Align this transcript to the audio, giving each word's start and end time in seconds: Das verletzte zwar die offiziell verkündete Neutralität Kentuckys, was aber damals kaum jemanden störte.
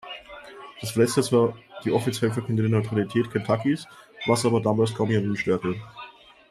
Das 0.79 0.89
verletzte 0.89 1.21
zwar 1.21 1.55
die 1.85 1.91
offiziell 1.91 2.31
verkündete 2.31 2.67
Neutralität 2.69 3.29
Kentuckys, 3.31 3.85
was 4.25 4.47
aber 4.47 4.59
damals 4.59 4.95
kaum 4.95 5.11
jemanden 5.11 5.37
störte. 5.37 5.75